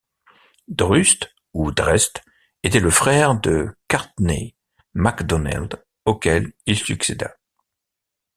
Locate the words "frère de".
2.89-3.71